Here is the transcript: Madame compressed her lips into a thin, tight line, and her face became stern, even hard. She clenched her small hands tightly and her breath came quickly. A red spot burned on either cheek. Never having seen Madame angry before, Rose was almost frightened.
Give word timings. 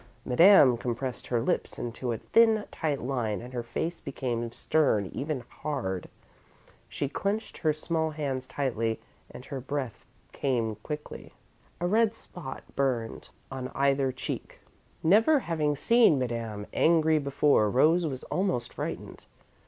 Madame 0.25 0.77
compressed 0.77 1.27
her 1.27 1.39
lips 1.39 1.77
into 1.77 2.11
a 2.11 2.17
thin, 2.17 2.63
tight 2.71 3.03
line, 3.03 3.39
and 3.39 3.53
her 3.53 3.61
face 3.61 3.99
became 3.99 4.51
stern, 4.51 5.05
even 5.13 5.43
hard. 5.61 6.09
She 6.89 7.07
clenched 7.07 7.59
her 7.59 7.71
small 7.71 8.09
hands 8.09 8.47
tightly 8.47 8.99
and 9.29 9.45
her 9.45 9.59
breath 9.61 10.03
came 10.31 10.73
quickly. 10.77 11.33
A 11.79 11.85
red 11.85 12.15
spot 12.15 12.63
burned 12.75 13.29
on 13.51 13.69
either 13.75 14.11
cheek. 14.11 14.61
Never 15.03 15.41
having 15.41 15.75
seen 15.75 16.17
Madame 16.17 16.65
angry 16.73 17.19
before, 17.19 17.69
Rose 17.69 18.07
was 18.07 18.23
almost 18.23 18.73
frightened. 18.73 19.27